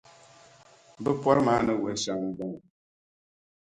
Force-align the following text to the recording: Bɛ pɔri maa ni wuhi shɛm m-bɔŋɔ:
Bɛ 1.03 1.11
pɔri 1.21 1.41
maa 1.47 1.61
ni 1.65 1.73
wuhi 1.79 1.95
shɛm 2.03 2.17
m-bɔŋɔ: 2.27 2.59